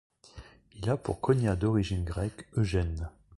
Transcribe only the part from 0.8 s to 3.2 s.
a pour cognat d'origine grecque Eugène.